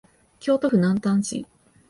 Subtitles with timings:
[0.39, 1.45] 京都府南丹市